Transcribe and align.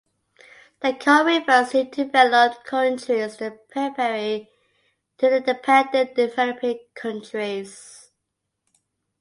The 0.81 0.93
core 0.95 1.23
refers 1.25 1.73
to 1.73 1.83
developed 1.83 2.65
countries, 2.65 3.37
the 3.37 3.59
periphery 3.69 4.49
to 5.19 5.29
the 5.29 5.41
dependent 5.41 6.15
developing 6.15 6.79
countries. 6.95 8.09